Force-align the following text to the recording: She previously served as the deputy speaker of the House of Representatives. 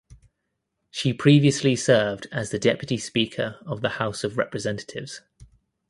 She 0.89 1.13
previously 1.13 1.75
served 1.75 2.25
as 2.31 2.49
the 2.49 2.57
deputy 2.57 2.97
speaker 2.97 3.59
of 3.67 3.81
the 3.81 3.89
House 4.01 4.23
of 4.23 4.35
Representatives. 4.35 5.21